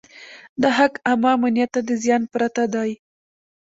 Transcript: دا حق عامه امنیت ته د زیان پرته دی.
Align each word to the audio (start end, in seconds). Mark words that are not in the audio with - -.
دا 0.61 0.69
حق 0.77 0.93
عامه 1.07 1.29
امنیت 1.37 1.69
ته 1.75 1.81
د 1.87 1.89
زیان 2.03 2.23
پرته 2.33 2.63
دی. 2.73 2.91